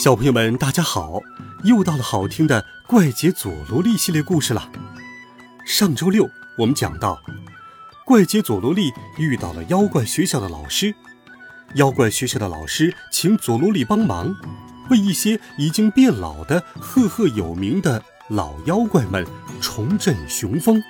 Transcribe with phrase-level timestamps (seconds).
[0.00, 1.20] 小朋友们，大家好！
[1.62, 4.72] 又到了好听的怪杰佐罗利系列故事了。
[5.66, 7.20] 上周六我们讲到，
[8.06, 10.94] 怪杰佐罗利遇到了妖怪学校的老师，
[11.74, 14.34] 妖怪学校的老师请佐罗利帮忙，
[14.88, 19.26] 为一些已经变老的赫赫有名的老妖怪们
[19.60, 20.82] 重振雄风。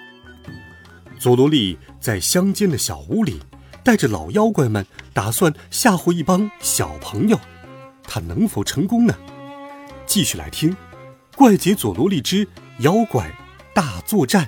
[1.18, 3.40] 佐罗利在乡间的小屋里，
[3.82, 7.36] 带着老妖怪们，打算吓唬一帮小朋友。
[8.12, 9.14] 他能否成功呢？
[10.04, 10.72] 继续来听
[11.36, 12.48] 《怪杰佐罗利之
[12.80, 13.32] 妖怪
[13.72, 14.46] 大作战》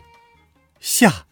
[0.80, 1.26] 下。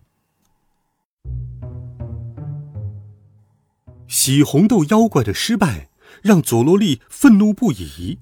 [4.06, 5.88] 洗红豆妖怪的失败
[6.22, 8.20] 让佐罗利愤怒不已，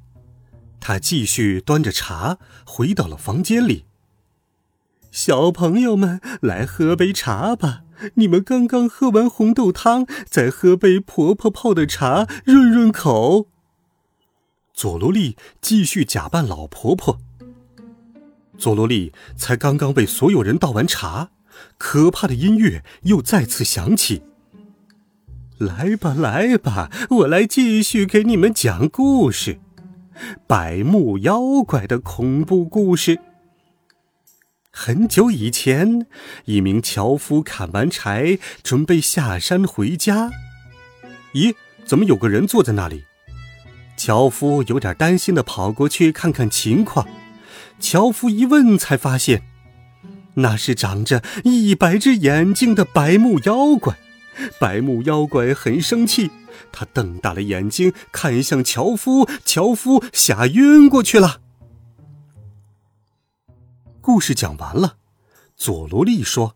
[0.81, 3.85] 他继续端着茶回到了房间里。
[5.11, 7.83] 小朋友们，来喝杯茶吧！
[8.15, 13.49] 你们刚刚喝完红豆汤，再喝杯婆婆泡的茶，润润口。
[14.79, 17.19] 佐罗利继续假扮老婆婆。
[18.57, 21.31] 佐罗利才刚刚为所有人倒完茶，
[21.77, 24.23] 可怕的音乐又再次响起。
[25.59, 29.59] 来吧，来吧，我来继续给你们讲故事——
[30.47, 33.19] 百目妖怪的恐怖故事。
[34.71, 36.07] 很久以前，
[36.45, 40.31] 一名樵夫砍完柴，准备下山回家。
[41.33, 43.08] 咦，怎么有个人坐在那里？
[43.99, 47.07] 樵夫有点担心的跑过去看看情况，
[47.81, 49.43] 樵夫一问才发现，
[50.35, 53.99] 那是长着一百只眼睛的白目妖怪。
[54.61, 56.31] 白目妖怪很生气，
[56.71, 61.41] 他瞪大了眼睛看向樵夫，樵夫吓晕过去了。
[64.01, 64.99] 故事讲完了，
[65.57, 66.55] 佐罗利说：“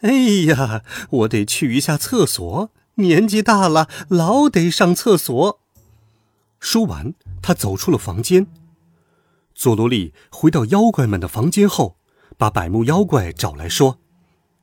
[0.00, 0.10] 哎
[0.46, 5.60] 呀，我得去一下厕所，年纪大了，老得上厕所。”
[6.60, 8.46] 说完，他走出了房间。
[9.54, 11.96] 佐罗利回到妖怪们的房间后，
[12.36, 13.98] 把百目妖怪找来说：“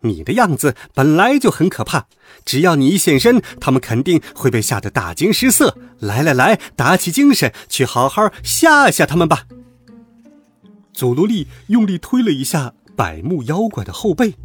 [0.02, 2.08] 你的样子本来就很可怕，
[2.46, 5.78] 只要你一现身，他们肯定会被吓得大惊失色。
[6.00, 9.48] 来来来，打起精神，去好好吓吓他们吧。”
[10.94, 14.36] 佐罗利用力推了一下百目妖怪的后背，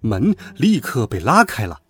[0.00, 1.80] 门立刻被拉开了。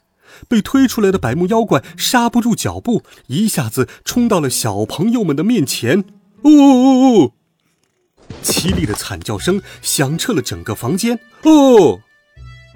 [0.49, 6.01] 被推出来的百目妖怪刹不住脚步，一下子冲到了小朋友们的面前。
[6.43, 7.33] 哦哦哦！
[8.43, 11.19] 凄厉的惨叫声响彻了整个房间。
[11.43, 12.01] 哦！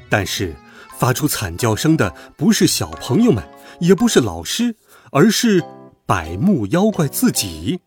[0.08, 0.56] 但是
[0.98, 3.44] 发出惨叫声的不是小朋友们，
[3.80, 4.76] 也不是老师，
[5.12, 5.62] 而是
[6.06, 7.80] 百目妖怪自己。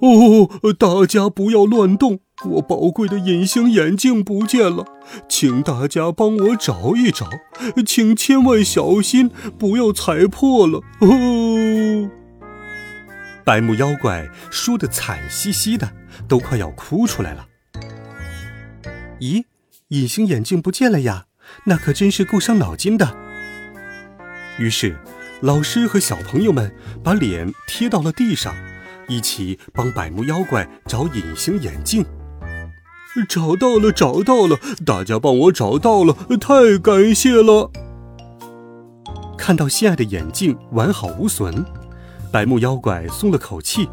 [0.00, 0.48] 哦，
[0.78, 2.20] 大家不要乱动！
[2.46, 4.84] 我宝贵的隐形眼镜不见了，
[5.28, 7.28] 请大家帮我找一找，
[7.86, 10.80] 请千万小心，不要踩破了。
[11.00, 12.10] 哦，
[13.44, 15.92] 白目妖怪说的惨兮兮的，
[16.26, 17.46] 都快要哭出来了。
[19.20, 19.44] 咦，
[19.88, 21.26] 隐形眼镜不见了呀？
[21.64, 23.16] 那可真是够伤脑筋的。
[24.58, 24.96] 于是，
[25.42, 28.54] 老师和小朋友们把脸贴到了地上，
[29.08, 32.06] 一起帮百目妖怪找隐形眼镜。
[33.28, 34.56] 找到了，找到了！
[34.86, 37.70] 大家帮我找到了，太感谢了！
[39.36, 41.64] 看到心爱的眼镜完好无损，
[42.30, 43.88] 百目妖怪松了口气。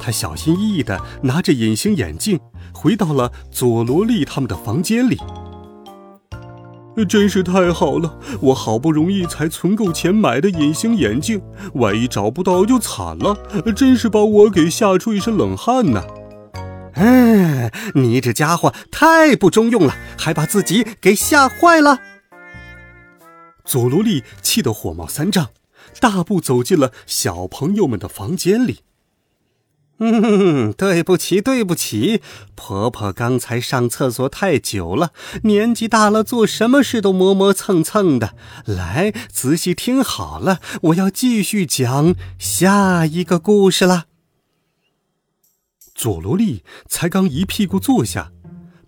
[0.00, 2.40] 他小心翼翼地拿着隐形眼镜，
[2.72, 5.18] 回到了佐罗利他们的房间里。
[7.08, 8.18] 真是太好了！
[8.40, 11.42] 我好不容易才存够钱买的隐形眼镜，
[11.74, 13.36] 万一找不到就惨了，
[13.76, 16.02] 真是把我给吓出一身冷汗呢。
[16.96, 22.00] 哎，你这家伙太不中用了，还把自己给吓坏了。
[23.64, 25.50] 佐罗利气得火冒三丈，
[26.00, 28.80] 大步走进了小朋友们的房间里。
[29.98, 32.22] 嗯，对不起，对不起，
[32.54, 35.12] 婆婆刚才上厕所太久了，
[35.44, 38.34] 年纪大了，做什么事都磨磨蹭蹭的。
[38.64, 44.04] 来，仔细听好了，我要继续讲下一个故事了。
[45.96, 48.30] 佐罗利才刚一屁股坐下，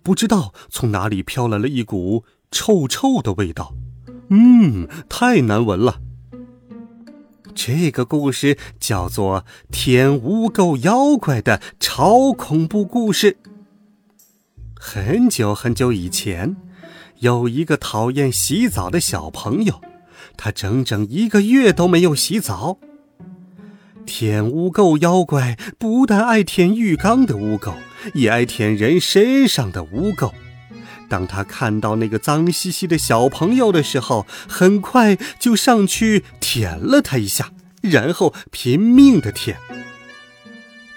[0.03, 3.73] 不知道从哪里飘来了一股臭臭的味道，
[4.29, 5.99] 嗯，太难闻了。
[7.55, 9.41] 这个故事叫做
[9.71, 13.31] 《舔污垢妖怪的超恐怖故事》。
[14.75, 16.55] 很久很久以前，
[17.17, 19.81] 有一个讨厌洗澡的小朋友，
[20.37, 22.77] 他整整一个月都没有洗澡。
[24.09, 27.75] 舔污垢妖怪不但爱舔浴缸的污垢，
[28.15, 30.31] 也爱舔人身上的污垢。
[31.07, 37.51] 当他看到那个脏兮兮的小朋友的时候，很快就上去舔了他一下，
[37.81, 39.57] 然后拼命的舔。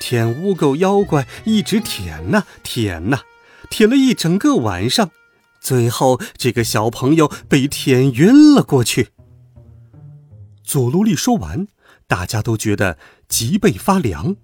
[0.01, 3.21] 舔污垢妖怪一直舔呐舔呐，
[3.69, 5.11] 舔了一整个晚上，
[5.61, 9.09] 最后这个小朋友被舔晕了过去。
[10.65, 11.69] 佐罗利说完，
[12.13, 14.37] 大家都觉得脊背发凉。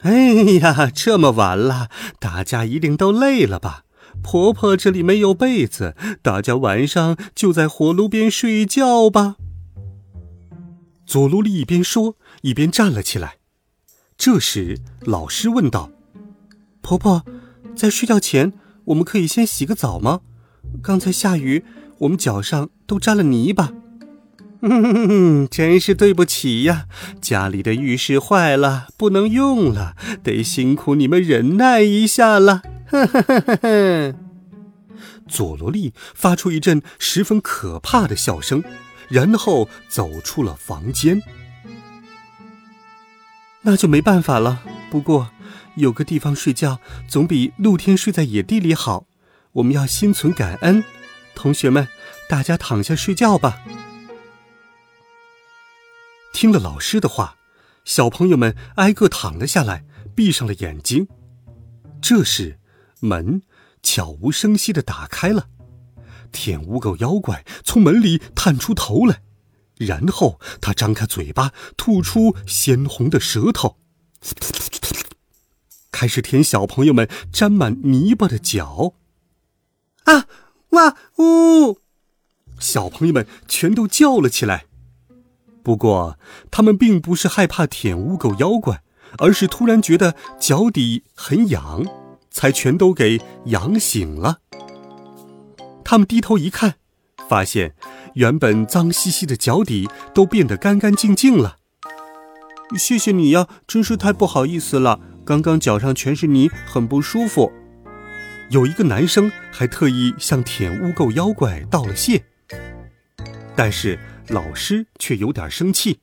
[0.00, 1.88] 哎呀，这么晚了，
[2.18, 3.84] 大家一定都累了吧？
[4.22, 9.36] 婆婆，这里没有被子，大家晚上就在火炉边睡觉吧。
[11.06, 13.36] 佐罗利一边说，一边站了起来。
[14.18, 15.90] 这时，老师问道
[16.82, 17.24] ：“婆婆，
[17.74, 18.52] 在睡觉前，
[18.84, 20.20] 我们可以先洗个澡吗？
[20.82, 21.64] 刚才下雨，
[22.00, 23.72] 我们脚上都沾了泥巴。
[24.62, 26.86] ”“嗯，真是对不起呀，
[27.20, 34.14] 家里的浴室坏了，不能用了，得辛苦你们忍耐一下了。”呵呵呵呵呵，
[35.28, 38.62] 佐罗利发出一阵十分可怕的笑声，
[39.08, 41.22] 然后走出了房间。
[43.62, 44.62] 那就没办法了。
[44.90, 45.30] 不过，
[45.76, 49.06] 有个地方睡觉总比露天睡在野地里好。
[49.52, 50.82] 我们要心存感恩。
[51.34, 51.86] 同学们，
[52.28, 53.60] 大家躺下睡觉吧。
[56.32, 57.36] 听了老师的话，
[57.84, 59.84] 小朋友们挨个躺了下来，
[60.14, 61.08] 闭上了眼睛。
[62.00, 62.58] 这时。
[63.02, 63.40] 门
[63.82, 65.48] 悄无声息的打开了，
[66.30, 69.22] 舔污垢妖怪从门里探出头来，
[69.78, 73.78] 然后他张开嘴巴，吐出鲜红的舌头，
[75.90, 78.92] 开始舔小朋友们沾满泥巴的脚。
[80.04, 80.26] 啊！
[80.72, 80.94] 哇！
[81.16, 81.78] 呜！
[82.58, 84.66] 小朋友们全都叫了起来。
[85.62, 86.18] 不过，
[86.50, 88.82] 他们并不是害怕舔污垢妖怪，
[89.18, 91.84] 而是突然觉得脚底很痒。
[92.32, 94.38] 才全都给痒醒了。
[95.84, 96.76] 他们低头一看，
[97.28, 97.74] 发现
[98.14, 101.56] 原本脏兮兮的脚底都变得干干净净了。
[102.78, 107.50] 谢谢你呀，真是太不好意思了，刚刚脚上全是泥，很不舒服。
[108.50, 112.22] 有一个男生还特意向舔污垢妖怪道了谢。
[113.56, 113.98] 但是
[114.30, 115.98] 老师却有点生气，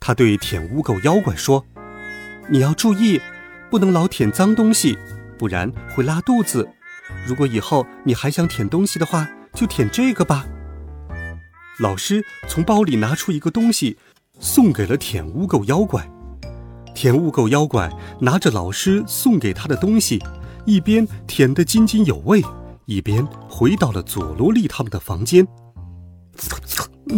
[0.00, 1.64] 他对舔污垢妖怪说
[2.50, 3.20] ：“你要注意，
[3.70, 4.98] 不能老舔脏东西。”
[5.38, 6.68] 不然会拉肚子。
[7.26, 10.46] 如果以后你还想舔东西的话，就舔这个吧。
[11.78, 13.98] 老师从包里拿出一个东西，
[14.38, 16.08] 送给了舔污垢妖怪。
[16.94, 17.90] 舔污垢妖怪
[18.20, 20.22] 拿着老师送给他的东西，
[20.64, 22.42] 一边舔得津津有味，
[22.86, 25.46] 一边回到了佐罗利他们的房间。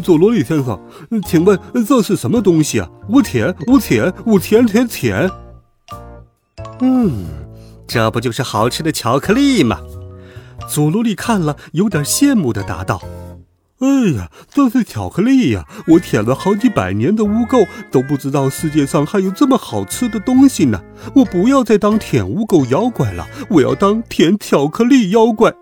[0.03, 0.79] 佐罗利先生，
[1.27, 2.89] 请问这是什么东西啊？
[3.09, 5.31] 我舔，我舔，我舔舔舔。
[6.81, 7.25] 嗯。
[7.89, 9.79] 这不就是好吃的巧克力吗？
[10.69, 13.01] 佐罗利看了，有点羡慕的答道
[13.79, 15.65] ：“哎呀，这是巧克力呀！
[15.87, 20.83] 我舔了好几百年的污垢，都不知道世界上还有这么好吃的东西呢！
[21.15, 25.55] 我不要再当舔污垢妖怪了，我要当舔巧克力妖怪。”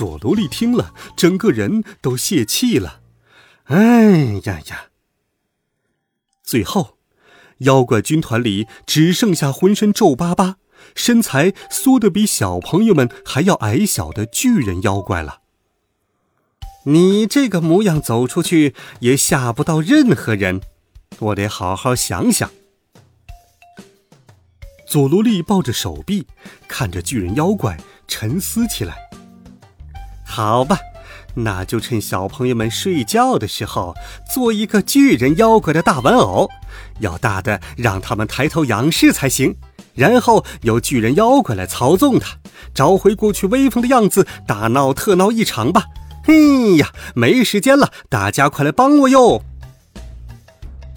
[0.00, 3.02] 佐罗利听了，整个人都泄气了。
[3.64, 4.86] 哎呀呀！
[6.42, 6.96] 最后。
[7.58, 10.56] 妖怪军团里只剩下浑身皱巴巴、
[10.94, 15.42] 身材缩得比小朋友们还要矮小的巨人妖怪了。
[16.84, 20.62] 你这个模样走出去也吓不到任何人，
[21.18, 22.50] 我得好好想想。
[24.88, 26.26] 佐罗利抱着手臂，
[26.66, 27.76] 看着巨人妖怪，
[28.08, 29.09] 沉思起来。
[30.40, 30.78] 好吧。
[31.34, 33.94] 那就趁小朋友们睡觉的时候，
[34.32, 36.48] 做一个巨人妖怪的大玩偶，
[37.00, 39.54] 要大的让他们抬头仰视才行。
[39.94, 42.38] 然后由巨人妖怪来操纵它，
[42.72, 45.84] 找回过去威风的样子，大闹特闹一场吧！
[46.24, 49.42] 嘿呀，没时间了，大家快来帮我哟！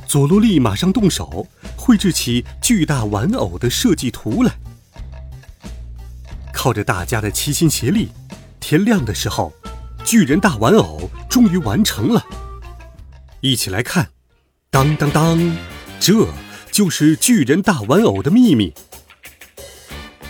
[0.07, 4.53] 佐罗利马上动手绘制起巨大玩偶的设计图来。
[6.53, 8.09] 靠着大家的齐心协力，
[8.63, 9.53] 天亮的时候。
[10.05, 12.25] 巨人大玩偶终于完成了，
[13.39, 14.09] 一起来看！
[14.69, 15.57] 当当当，
[15.97, 16.27] 这
[16.73, 18.73] 就是巨人大玩偶的秘密。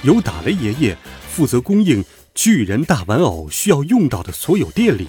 [0.03, 0.95] 由打雷爷爷
[1.27, 5.07] 负责供应巨人大玩偶需要用到的所有电力。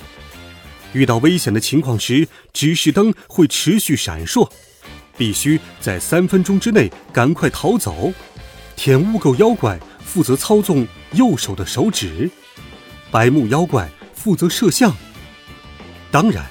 [0.95, 4.51] 遇到危险的情况时，指示灯会持续闪烁，
[5.19, 8.15] 必须在三分钟之内赶快逃走。
[8.77, 12.31] 舔污垢妖怪负责操纵右手的手指，
[13.15, 14.93] 白目妖怪负责摄像。
[16.11, 16.45] 当然，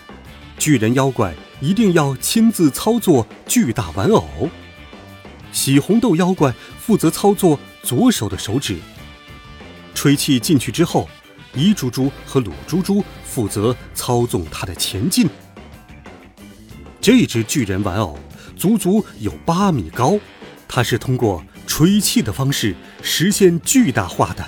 [0.57, 4.49] 巨人妖怪一定要亲自操作巨大玩偶。
[5.51, 8.77] 喜红豆妖怪负责操作左手的手指。
[9.93, 11.09] 吹气进去之后，
[11.53, 15.29] 一珠珠和鲁珠珠负责操纵它的前进。
[17.01, 18.17] 这只巨人玩偶
[18.55, 20.17] 足足有八米高，
[20.69, 24.45] 它是通过吹气的方式实现巨大化的。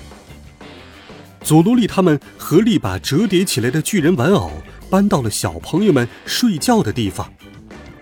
[1.46, 4.52] 佐罗利他们合力把折叠起来的巨人玩偶
[4.90, 7.32] 搬到了小朋友们睡觉的地方，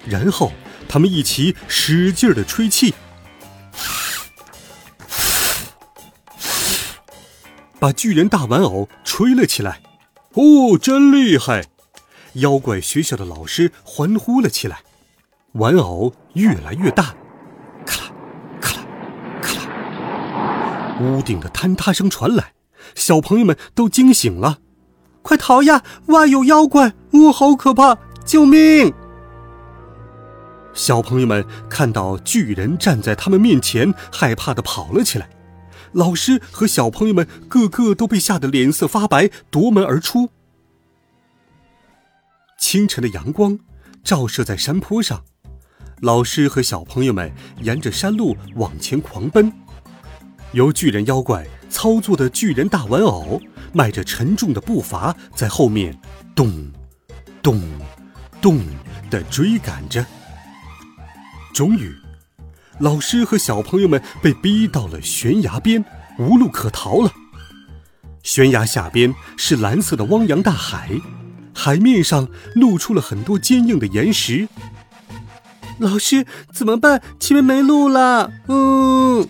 [0.07, 0.53] 然后
[0.87, 2.93] 他们一起使劲的吹气。
[7.79, 9.81] 把巨人大玩偶吹了起来，
[10.35, 11.65] 哦，真厉害！
[12.35, 14.79] 妖怪学校的老师欢呼了起来。
[15.51, 17.13] 玩偶越来越大，
[17.85, 18.11] 咔啦，
[18.61, 18.85] 咔啦，
[19.41, 22.53] 咔啦，屋顶的坍塌声传来，
[22.95, 24.59] 小朋友们都惊醒了，
[25.21, 25.83] 快逃呀！
[26.07, 27.97] 外有妖怪，哦，好可怕！
[28.25, 28.93] 救命！
[30.73, 35.29] 小朋友们看到巨人站在他们面前，害怕的跑了起来。
[35.91, 40.29] 老师和小朋友们个个都被吓得脸色发白，夺门而出。
[42.57, 43.59] 清晨的阳光
[44.03, 45.23] 照射在山坡上，
[45.99, 49.53] 老师和小朋友们沿着山路往前狂奔。
[50.53, 53.41] 由巨人妖怪操作的巨人大玩偶
[53.73, 55.99] 迈着沉重的步伐在后面
[56.33, 56.71] 咚
[57.41, 57.61] 咚
[58.39, 58.61] 咚
[59.09, 60.05] 的追赶着。
[61.53, 61.93] 终于。
[62.79, 65.85] 老师和小朋友们被逼到了悬崖边，
[66.17, 67.11] 无路可逃了。
[68.23, 70.89] 悬崖下边是蓝色的汪洋大海，
[71.53, 74.47] 海面上露出了很多坚硬的岩石。
[75.77, 77.01] 老师怎么办？
[77.19, 78.31] 前面没路了。
[78.47, 79.27] 嗯，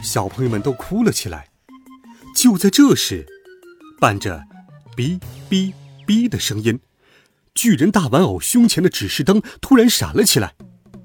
[0.00, 1.48] 小朋友们都哭了起来。
[2.42, 3.24] 就在这时，
[4.00, 4.42] 伴着
[4.98, 5.72] “哔哔
[6.04, 6.80] 哔”的声音，
[7.54, 10.52] 巨人大玩偶胸前的指示灯突然闪了起来。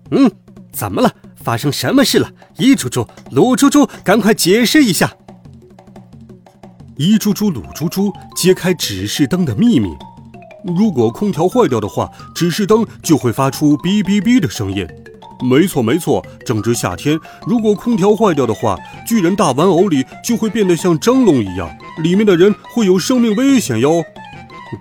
[0.10, 0.32] 嗯，
[0.74, 1.13] 怎么了？
[1.36, 2.32] 发生什么事了？
[2.58, 5.15] 一猪猪、鲁猪猪，赶快解释一下！
[6.96, 9.89] 一猪猪、鲁猪猪揭开指示灯的秘密：
[10.65, 14.88] 如果空调坏掉的话，指示灯就会发出哔哔哔的声音。
[15.44, 21.70] 没错，没错，正值夏天，如果空调坏掉的话，巨人大玩偶里就会变得像蒸笼一样，
[22.01, 24.03] 里面的人会有生命危险哟。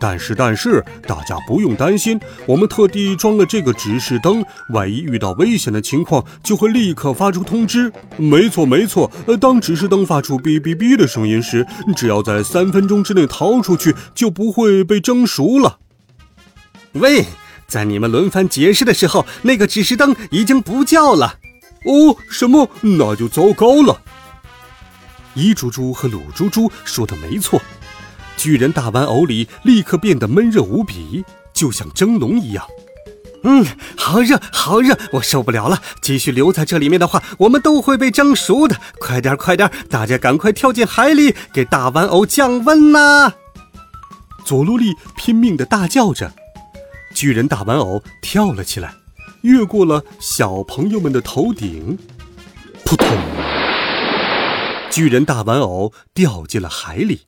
[0.01, 7.93] 但是，但是，大家不用担心，我们特地装了这个指示灯，万一遇到危险的情况，就会立刻发出通知。
[8.17, 15.79] 没错，没错，呃，当指示灯发出哔哔哔的声音时，只要在三分钟之内逃出去，就不会被蒸熟了。
[16.95, 17.25] 喂，
[17.69, 21.39] 在你们轮番解释的时候，那个指示灯已经不叫了。
[21.85, 22.69] 哦，什么？
[22.81, 24.01] 那就糟糕了。
[25.35, 27.61] 一猪猪和鲁猪猪说的没错。
[28.37, 32.65] 巨人大玩偶里立刻变得闷热无比，就像蒸笼一样。
[33.43, 33.65] 嗯，
[33.97, 35.81] 好热，好热，我受不了了！
[36.01, 38.77] 继续留在这里面的话，我们都会被蒸熟的。
[38.99, 43.33] 快点，快点，大家赶快跳进海里，给大玩偶降温呐！
[44.45, 46.33] 佐罗利拼命的大叫着，
[47.17, 48.95] 巨人大玩偶跳了起来，
[49.41, 51.97] 越过了小朋友们的头顶，
[52.85, 53.09] 扑通！
[54.91, 57.23] 巨人大玩偶掉进了海里。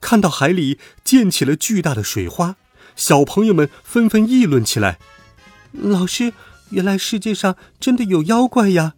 [0.00, 2.56] 看到海里溅起了巨大的水花，
[2.96, 4.98] 小朋友们纷纷议论起来
[5.72, 6.32] ：“老师，
[6.70, 8.94] 原来世界上真的有妖怪呀！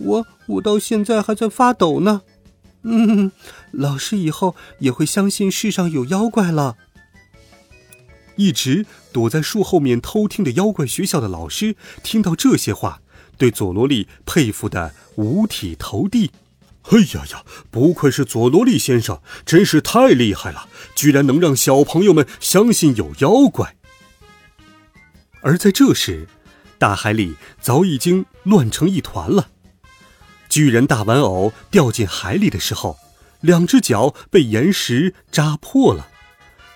[0.00, 2.22] 我我到现在还在发抖呢。”
[2.82, 3.30] 嗯，
[3.70, 6.76] 老师以后也会相信世上有妖怪了。
[8.36, 13.00] 一直躲在树后面偷听的妖怪学校的老师听到这些话，
[13.36, 16.30] 对佐罗利佩服的五体投地。
[16.90, 17.42] 哎呀呀！
[17.70, 23.74] 不愧是佐罗利先生，真是太厉害了，居然能让小朋友们相信有妖怪。
[25.40, 26.28] 而在这时，
[26.78, 29.48] 大海里早已经乱成一团了。
[30.48, 32.96] 巨人大玩偶掉进海里的时候，
[33.40, 36.08] 两只脚被岩石扎破了，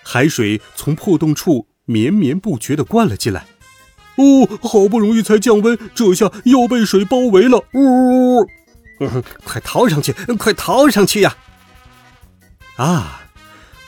[0.03, 3.45] 海水从破洞处绵绵不绝地灌了进来。
[4.15, 7.63] 哦，好不容易才降温，这下又被水包围了。
[7.73, 8.45] 呜！
[8.99, 10.13] 嗯，快逃上去！
[10.37, 11.35] 快逃上去呀！
[12.75, 13.21] 啊，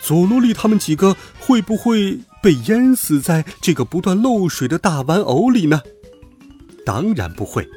[0.02, 5.82] 佐罗利他们几个会不会被淹死在这个不断漏水的大玩偶里呢？
[6.86, 7.68] 当然不会。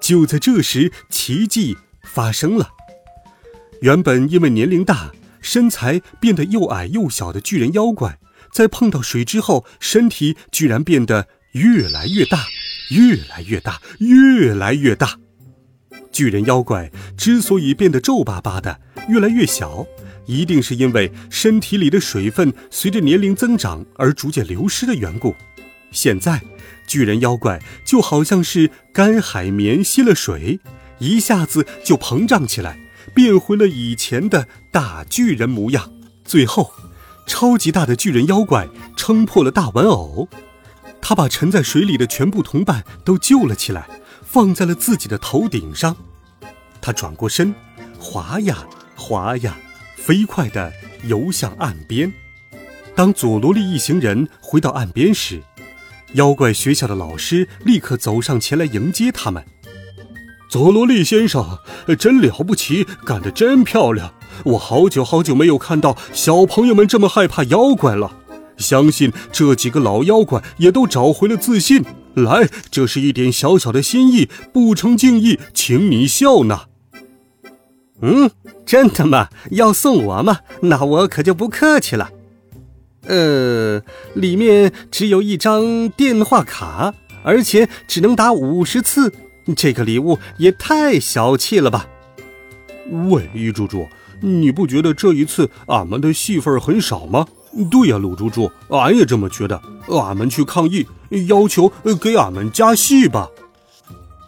[0.00, 2.70] 就在这时，奇迹发生了。
[3.80, 5.12] 原本因为年龄大、
[5.42, 8.18] 身材变得又矮又小的巨人妖怪，
[8.50, 12.46] 在碰到水之后，身体居然变得越来越大，
[12.90, 15.18] 越来越大，越来越大。
[16.10, 19.86] 巨人妖怪之所以变得皱巴巴的，越来越小，
[20.26, 25.34] 一定是因为身体里的水分随着年龄增长而逐渐流失的缘故。
[25.90, 26.40] 现在，
[26.86, 30.60] 巨人妖怪就好像是干海绵吸了水，
[30.98, 32.78] 一下子就膨胀起来，
[33.14, 35.92] 变回了以前的大巨人模样。
[36.24, 36.72] 最后，
[37.26, 40.28] 超级大的巨人妖怪撑破了大玩偶，
[41.00, 43.88] 他把沉在水里的全部同伴都救了起来。
[44.24, 45.94] 放在了自己的头顶上，
[46.80, 47.54] 他转过身，
[47.98, 48.66] 滑呀
[48.96, 49.58] 滑呀，
[49.94, 50.72] 飞快地
[51.04, 52.10] 游向岸边。
[52.94, 55.42] 当佐罗利一行人回到岸边时，
[56.14, 59.44] 妖怪学校的老师立刻走上前来迎接他们。
[60.48, 61.58] 佐罗利先生，
[61.98, 62.61] 真了不起，
[63.04, 64.12] 干得真漂亮！
[64.44, 68.18] 我好久好久没有看到小朋友们这么害怕妖怪了。
[68.56, 71.84] 相信这几个老妖怪也都找回了自信。
[72.14, 76.66] 来，这是一点小小的心意，不成敬意，请你笑纳。
[78.02, 78.30] 嗯，
[78.66, 79.28] 真的吗？
[79.52, 80.40] 要送我吗？
[80.62, 82.10] 那我可就不客气了。
[83.06, 83.82] 呃，
[84.14, 89.12] 里面只有一张电话卡，而且只能打五十次，
[89.56, 91.88] 这个礼物也太小气了吧？
[93.08, 93.86] 喂，鱼猪猪，
[94.20, 97.26] 你不觉得这一次俺们的戏份很少吗？
[97.70, 99.60] 对呀，鲁猪猪，俺也这么觉得。
[99.88, 100.86] 俺们去抗议，
[101.26, 101.70] 要求
[102.00, 103.28] 给俺们加戏吧。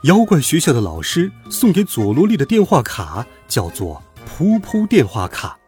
[0.02, 5.58] 妖怪学校的老师送给佐罗利的电话卡叫做“噗噗电话卡”。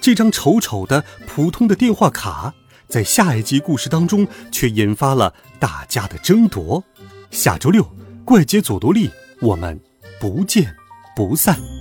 [0.00, 2.54] 这张丑丑的普通的电话卡，
[2.88, 6.82] 在下一集故事当中却引发了大家的争夺。
[7.30, 7.86] 下周六，
[8.24, 9.10] 怪杰佐罗利，
[9.42, 9.78] 我们
[10.18, 10.74] 不见
[11.14, 11.77] 不散。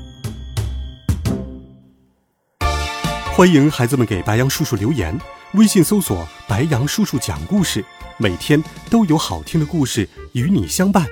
[3.38, 5.16] 欢迎孩子们给白羊叔叔留言，
[5.54, 7.86] 微信搜索“白羊叔叔讲故事”，
[8.18, 11.06] 每天都有好听的故事与你相伴。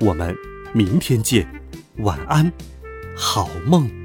[0.00, 0.36] 我们
[0.72, 1.46] 明天见，
[1.98, 2.52] 晚安，
[3.16, 3.99] 好梦。